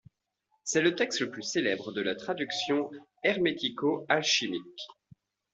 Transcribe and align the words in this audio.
C'est 0.63 0.81
le 0.81 0.95
texte 0.95 1.19
le 1.19 1.29
plus 1.29 1.43
célèbre 1.43 1.91
de 1.91 2.01
la 2.01 2.15
tradition 2.15 2.89
hermético-alchimique. 3.23 4.87